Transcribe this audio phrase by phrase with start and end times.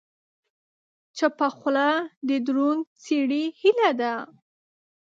[1.17, 1.89] چپه خوله،
[2.27, 4.13] د دروند سړي هیله ده.